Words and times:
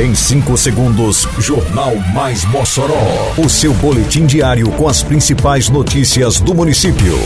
Em 0.00 0.14
5 0.14 0.56
segundos, 0.56 1.26
Jornal 1.40 1.96
Mais 2.14 2.44
Mossoró. 2.44 3.34
O 3.36 3.48
seu 3.48 3.74
boletim 3.74 4.26
diário 4.26 4.70
com 4.70 4.86
as 4.86 5.02
principais 5.02 5.68
notícias 5.68 6.38
do 6.38 6.54
município. 6.54 7.18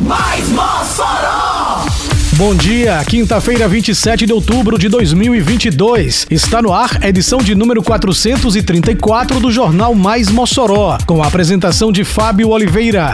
Mais 0.00 0.48
Mossoró! 0.48 1.84
Bom 2.32 2.54
dia, 2.54 3.04
quinta-feira, 3.04 3.68
27 3.68 4.24
de 4.24 4.32
outubro 4.32 4.78
de 4.78 4.88
2022. 4.88 6.28
Está 6.30 6.62
no 6.62 6.72
ar 6.72 6.96
a 7.02 7.10
edição 7.10 7.40
de 7.40 7.54
número 7.54 7.82
434 7.82 9.38
do 9.38 9.52
Jornal 9.52 9.94
Mais 9.94 10.30
Mossoró, 10.30 10.96
com 11.04 11.22
a 11.22 11.26
apresentação 11.26 11.92
de 11.92 12.04
Fábio 12.04 12.48
Oliveira. 12.48 13.12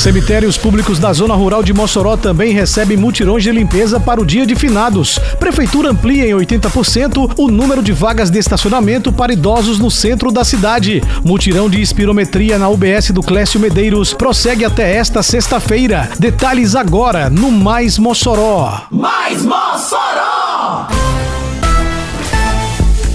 Cemitérios 0.00 0.56
públicos 0.56 0.98
da 0.98 1.12
zona 1.12 1.34
rural 1.34 1.62
de 1.62 1.74
Mossoró 1.74 2.16
também 2.16 2.54
recebem 2.54 2.96
mutirões 2.96 3.42
de 3.42 3.52
limpeza 3.52 4.00
para 4.00 4.18
o 4.18 4.24
dia 4.24 4.46
de 4.46 4.54
finados. 4.54 5.18
Prefeitura 5.38 5.90
amplia 5.90 6.26
em 6.26 6.32
80% 6.32 7.34
o 7.36 7.50
número 7.50 7.82
de 7.82 7.92
vagas 7.92 8.30
de 8.30 8.38
estacionamento 8.38 9.12
para 9.12 9.34
idosos 9.34 9.78
no 9.78 9.90
centro 9.90 10.32
da 10.32 10.42
cidade. 10.42 11.02
Mutirão 11.22 11.68
de 11.68 11.82
espirometria 11.82 12.58
na 12.58 12.70
UBS 12.70 13.10
do 13.10 13.22
Clécio 13.22 13.60
Medeiros 13.60 14.14
prossegue 14.14 14.64
até 14.64 14.96
esta 14.96 15.22
sexta-feira. 15.22 16.08
Detalhes 16.18 16.74
agora 16.74 17.28
no 17.28 17.50
Mais 17.50 17.98
Mossoró. 17.98 18.80
Mais 18.90 19.44
Mossoró! 19.44 20.88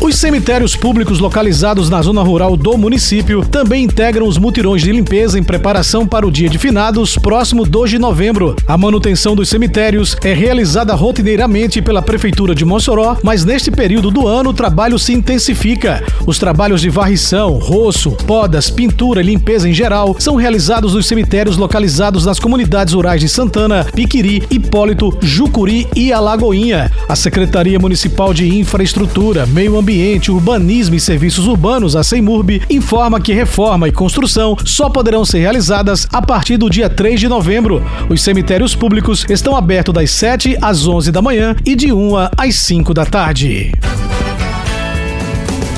Os 0.05 0.17
cemitérios 0.17 0.75
públicos 0.75 1.17
localizados 1.17 1.89
na 1.89 1.99
zona 1.99 2.21
rural 2.21 2.55
do 2.55 2.77
município 2.77 3.43
também 3.43 3.83
integram 3.83 4.27
os 4.27 4.37
mutirões 4.37 4.83
de 4.83 4.91
limpeza 4.91 5.39
em 5.39 5.43
preparação 5.43 6.05
para 6.05 6.27
o 6.27 6.31
dia 6.31 6.47
de 6.47 6.59
finados, 6.59 7.17
próximo 7.17 7.65
2 7.65 7.89
de 7.89 7.97
novembro. 7.97 8.55
A 8.67 8.77
manutenção 8.77 9.35
dos 9.35 9.49
cemitérios 9.49 10.15
é 10.23 10.31
realizada 10.31 10.93
rotineiramente 10.93 11.81
pela 11.81 12.03
Prefeitura 12.03 12.53
de 12.53 12.63
Mossoró, 12.63 13.17
mas 13.23 13.43
neste 13.43 13.71
período 13.71 14.11
do 14.11 14.27
ano 14.27 14.51
o 14.51 14.53
trabalho 14.53 14.99
se 14.99 15.11
intensifica. 15.11 16.03
Os 16.27 16.37
trabalhos 16.37 16.81
de 16.81 16.89
varrição, 16.91 17.53
roço, 17.53 18.11
podas, 18.11 18.69
pintura 18.69 19.21
e 19.21 19.25
limpeza 19.25 19.67
em 19.67 19.73
geral 19.73 20.15
são 20.19 20.35
realizados 20.35 20.93
nos 20.93 21.07
cemitérios 21.07 21.57
localizados 21.57 22.27
nas 22.27 22.39
comunidades 22.39 22.93
rurais 22.93 23.21
de 23.21 23.27
Santana, 23.27 23.83
Piquiri, 23.95 24.43
Hipólito, 24.51 25.17
Jucuri 25.19 25.87
e 25.95 26.13
Alagoinha. 26.13 26.91
A 27.09 27.15
Secretaria 27.15 27.79
Municipal 27.79 28.35
de 28.35 28.47
Infraestrutura, 28.55 29.47
Meio 29.47 29.75
Ambiente 29.75 29.94
Ambiente, 29.95 30.29
Urbanismo 30.29 30.95
e 30.95 30.99
Serviços 30.99 31.47
Urbanos, 31.47 31.95
a 31.95 32.03
CEMURB, 32.03 32.61
informa 32.69 33.21
que 33.21 33.31
reforma 33.31 33.87
e 33.87 33.93
construção 33.93 34.57
só 34.65 34.89
poderão 34.89 35.23
ser 35.23 35.39
realizadas 35.39 36.05
a 36.11 36.21
partir 36.21 36.57
do 36.57 36.69
dia 36.69 36.89
3 36.89 37.17
de 37.17 37.29
novembro. 37.29 37.81
Os 38.09 38.21
cemitérios 38.21 38.75
públicos 38.75 39.25
estão 39.29 39.55
abertos 39.55 39.93
das 39.93 40.11
7 40.11 40.57
às 40.61 40.85
11 40.85 41.13
da 41.13 41.21
manhã 41.21 41.55
e 41.65 41.77
de 41.77 41.93
1 41.93 42.11
às 42.37 42.55
5 42.55 42.93
da 42.93 43.05
tarde. 43.05 43.71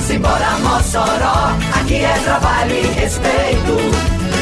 Simbora 0.08 0.58
Mossoró, 0.64 1.56
aqui 1.80 1.98
é 1.98 2.20
trabalho 2.24 2.74
e 2.74 3.00
respeito. 3.00 3.78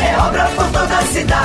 É 0.01 0.17
obra 0.21 0.45
por 0.55 0.67
toda 0.67 0.99
a 0.99 1.01
cidade 1.01 1.44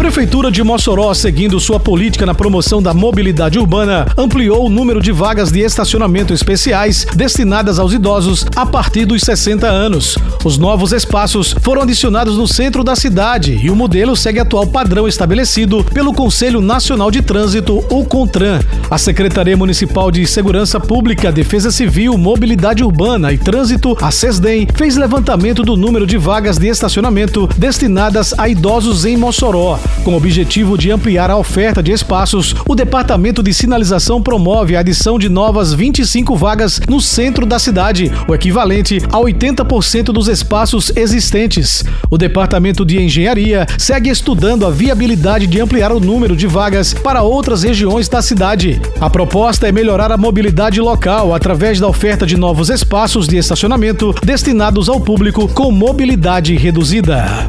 Prefeitura 0.00 0.50
de 0.50 0.62
Mossoró, 0.64 1.12
seguindo 1.12 1.60
sua 1.60 1.78
política 1.78 2.24
na 2.24 2.34
promoção 2.34 2.82
da 2.82 2.94
mobilidade 2.94 3.58
urbana, 3.58 4.06
ampliou 4.16 4.64
o 4.64 4.70
número 4.70 4.98
de 4.98 5.12
vagas 5.12 5.52
de 5.52 5.60
estacionamento 5.60 6.32
especiais 6.32 7.06
destinadas 7.14 7.78
aos 7.78 7.92
idosos 7.92 8.46
a 8.56 8.64
partir 8.64 9.04
dos 9.04 9.20
60 9.20 9.66
anos. 9.66 10.16
Os 10.42 10.56
novos 10.56 10.92
espaços 10.92 11.54
foram 11.60 11.82
adicionados 11.82 12.38
no 12.38 12.48
centro 12.48 12.82
da 12.82 12.96
cidade 12.96 13.60
e 13.62 13.70
o 13.70 13.76
modelo 13.76 14.16
segue 14.16 14.40
atual 14.40 14.66
padrão 14.66 15.06
estabelecido 15.06 15.84
pelo 15.84 16.14
Conselho 16.14 16.62
Nacional 16.62 17.10
de 17.10 17.20
Trânsito, 17.20 17.84
o 17.90 18.02
CONTRAN. 18.02 18.60
A 18.90 18.96
Secretaria 18.96 19.56
Municipal 19.56 20.10
de 20.10 20.26
Segurança 20.26 20.80
Pública, 20.80 21.30
Defesa 21.30 21.70
Civil, 21.70 22.16
Mobilidade 22.16 22.82
Urbana 22.82 23.34
e 23.34 23.38
Trânsito, 23.38 23.94
a 24.00 24.10
SESDEM, 24.10 24.66
fez 24.74 24.96
levantamento 24.96 25.62
do 25.62 25.76
número 25.76 26.06
de 26.06 26.16
vagas 26.16 26.56
de 26.56 26.68
estacionamento 26.68 27.46
destinadas 27.58 28.32
a 28.38 28.48
idosos 28.48 29.04
em 29.04 29.14
Mossoró. 29.14 29.78
Com 30.04 30.12
o 30.12 30.16
objetivo 30.16 30.78
de 30.78 30.90
ampliar 30.90 31.30
a 31.30 31.36
oferta 31.36 31.82
de 31.82 31.92
espaços, 31.92 32.54
o 32.66 32.74
Departamento 32.74 33.42
de 33.42 33.52
Sinalização 33.52 34.22
promove 34.22 34.74
a 34.74 34.80
adição 34.80 35.18
de 35.18 35.28
novas 35.28 35.74
25 35.74 36.34
vagas 36.36 36.80
no 36.88 37.00
centro 37.00 37.44
da 37.44 37.58
cidade, 37.58 38.10
o 38.26 38.34
equivalente 38.34 38.98
a 39.12 39.18
80% 39.18 40.04
dos 40.04 40.28
espaços 40.28 40.90
existentes. 40.96 41.84
O 42.10 42.16
Departamento 42.16 42.84
de 42.84 43.00
Engenharia 43.00 43.66
segue 43.78 44.10
estudando 44.10 44.66
a 44.66 44.70
viabilidade 44.70 45.46
de 45.46 45.60
ampliar 45.60 45.92
o 45.92 46.00
número 46.00 46.34
de 46.34 46.46
vagas 46.46 46.94
para 46.94 47.22
outras 47.22 47.62
regiões 47.62 48.08
da 48.08 48.22
cidade. 48.22 48.80
A 49.00 49.10
proposta 49.10 49.68
é 49.68 49.72
melhorar 49.72 50.10
a 50.10 50.16
mobilidade 50.16 50.80
local 50.80 51.34
através 51.34 51.78
da 51.78 51.86
oferta 51.86 52.26
de 52.26 52.36
novos 52.36 52.70
espaços 52.70 53.28
de 53.28 53.36
estacionamento 53.36 54.14
destinados 54.24 54.88
ao 54.88 55.00
público 55.00 55.46
com 55.48 55.70
mobilidade 55.70 56.56
reduzida. 56.56 57.48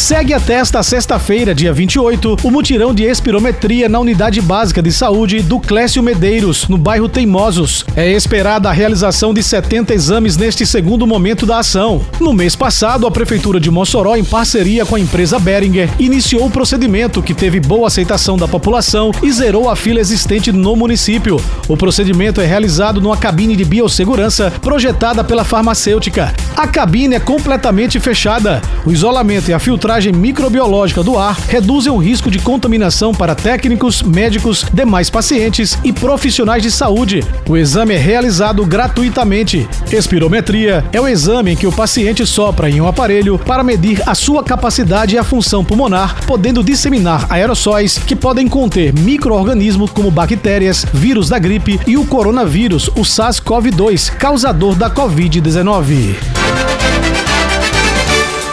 Segue 0.00 0.32
até 0.32 0.54
esta 0.54 0.82
sexta-feira, 0.82 1.54
dia 1.54 1.74
28, 1.74 2.38
o 2.42 2.50
mutirão 2.50 2.94
de 2.94 3.04
espirometria 3.04 3.86
na 3.86 4.00
Unidade 4.00 4.40
Básica 4.40 4.82
de 4.82 4.90
Saúde 4.90 5.42
do 5.42 5.60
Clécio 5.60 6.02
Medeiros, 6.02 6.66
no 6.68 6.78
bairro 6.78 7.06
Teimosos. 7.06 7.84
É 7.94 8.10
esperada 8.10 8.70
a 8.70 8.72
realização 8.72 9.34
de 9.34 9.42
70 9.42 9.92
exames 9.92 10.38
neste 10.38 10.64
segundo 10.64 11.06
momento 11.06 11.44
da 11.44 11.58
ação. 11.58 12.00
No 12.18 12.32
mês 12.32 12.56
passado, 12.56 13.06
a 13.06 13.10
Prefeitura 13.10 13.60
de 13.60 13.70
Mossoró, 13.70 14.16
em 14.16 14.24
parceria 14.24 14.86
com 14.86 14.96
a 14.96 15.00
empresa 15.00 15.38
Beringer, 15.38 15.90
iniciou 15.98 16.46
o 16.46 16.50
procedimento 16.50 17.22
que 17.22 17.34
teve 17.34 17.60
boa 17.60 17.86
aceitação 17.86 18.38
da 18.38 18.48
população 18.48 19.12
e 19.22 19.30
zerou 19.30 19.68
a 19.68 19.76
fila 19.76 20.00
existente 20.00 20.50
no 20.50 20.74
município. 20.74 21.36
O 21.68 21.76
procedimento 21.76 22.40
é 22.40 22.46
realizado 22.46 23.02
numa 23.02 23.18
cabine 23.18 23.54
de 23.54 23.66
biossegurança 23.66 24.50
projetada 24.62 25.22
pela 25.22 25.44
farmacêutica. 25.44 26.34
A 26.56 26.66
cabine 26.66 27.16
é 27.16 27.20
completamente 27.20 28.00
fechada. 28.00 28.62
O 28.86 28.90
isolamento 28.90 29.50
e 29.50 29.52
a 29.52 29.58
filtragem 29.90 30.12
microbiológica 30.12 31.02
do 31.02 31.18
ar 31.18 31.36
reduzem 31.48 31.90
o 31.90 31.96
risco 31.96 32.30
de 32.30 32.38
contaminação 32.38 33.12
para 33.12 33.34
técnicos, 33.34 34.02
médicos, 34.02 34.64
demais 34.72 35.10
pacientes 35.10 35.76
e 35.82 35.92
profissionais 35.92 36.62
de 36.62 36.70
saúde. 36.70 37.24
O 37.48 37.56
exame 37.56 37.94
é 37.94 37.98
realizado 37.98 38.64
gratuitamente. 38.64 39.68
Espirometria 39.90 40.84
é 40.92 41.00
o 41.00 41.08
exame 41.08 41.50
em 41.50 41.56
que 41.56 41.66
o 41.66 41.72
paciente 41.72 42.24
sopra 42.24 42.70
em 42.70 42.80
um 42.80 42.86
aparelho 42.86 43.36
para 43.36 43.64
medir 43.64 44.00
a 44.06 44.14
sua 44.14 44.44
capacidade 44.44 45.16
e 45.16 45.18
a 45.18 45.24
função 45.24 45.64
pulmonar, 45.64 46.24
podendo 46.24 46.62
disseminar 46.62 47.26
aerossóis 47.28 47.98
que 47.98 48.14
podem 48.14 48.46
conter 48.46 48.92
micro-organismos 48.92 49.90
como 49.90 50.08
bactérias, 50.08 50.86
vírus 50.94 51.28
da 51.28 51.38
gripe 51.40 51.80
e 51.84 51.96
o 51.96 52.04
coronavírus, 52.04 52.86
o 52.90 53.00
SARS-CoV-2, 53.00 54.12
causador 54.12 54.76
da 54.76 54.88
Covid-19. 54.88 56.39